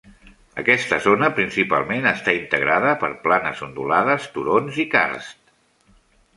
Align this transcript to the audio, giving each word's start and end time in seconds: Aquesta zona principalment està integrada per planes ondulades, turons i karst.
Aquesta 0.61 0.97
zona 1.07 1.29
principalment 1.39 2.07
està 2.13 2.35
integrada 2.39 2.95
per 3.05 3.11
planes 3.29 3.63
ondulades, 3.69 4.29
turons 4.39 4.83
i 4.87 4.91
karst. 4.99 5.41